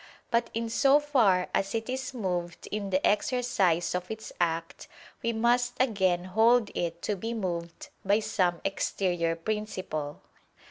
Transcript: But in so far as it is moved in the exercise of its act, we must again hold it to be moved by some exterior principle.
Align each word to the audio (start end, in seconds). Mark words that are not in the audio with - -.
But 0.31 0.49
in 0.55 0.67
so 0.67 0.99
far 0.99 1.47
as 1.53 1.75
it 1.75 1.87
is 1.87 2.11
moved 2.11 2.67
in 2.71 2.89
the 2.89 3.05
exercise 3.05 3.93
of 3.93 4.09
its 4.09 4.33
act, 4.41 4.87
we 5.21 5.31
must 5.31 5.75
again 5.79 6.23
hold 6.23 6.71
it 6.73 7.03
to 7.03 7.15
be 7.15 7.35
moved 7.35 7.89
by 8.03 8.17
some 8.21 8.61
exterior 8.65 9.35
principle. 9.35 10.23